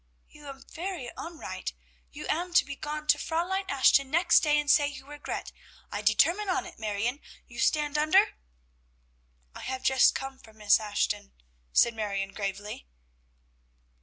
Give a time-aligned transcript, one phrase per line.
[0.27, 1.73] You am very onright.
[2.11, 5.51] You am to be gone to Fräulein Ashton next day and say you regret;
[5.91, 6.77] I determine on it!
[6.79, 8.33] Marione, you stand under?"
[9.53, 11.33] "I have just come from Miss Ashton,"
[11.71, 12.87] said Marion gravely.